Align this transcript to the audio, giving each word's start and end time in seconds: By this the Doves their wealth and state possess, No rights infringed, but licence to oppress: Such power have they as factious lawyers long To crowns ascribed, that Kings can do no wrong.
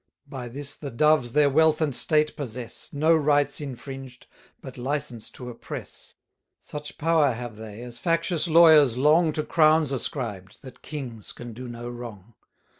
By 0.25 0.47
this 0.49 0.73
the 0.73 0.89
Doves 0.89 1.33
their 1.33 1.47
wealth 1.51 1.79
and 1.79 1.93
state 1.93 2.35
possess, 2.35 2.91
No 2.91 3.15
rights 3.15 3.61
infringed, 3.61 4.25
but 4.59 4.75
licence 4.75 5.29
to 5.29 5.47
oppress: 5.51 6.15
Such 6.59 6.97
power 6.97 7.33
have 7.33 7.55
they 7.55 7.83
as 7.83 7.99
factious 7.99 8.47
lawyers 8.47 8.97
long 8.97 9.31
To 9.33 9.43
crowns 9.43 9.91
ascribed, 9.91 10.63
that 10.63 10.81
Kings 10.81 11.31
can 11.33 11.53
do 11.53 11.67
no 11.67 11.87
wrong. 11.87 12.33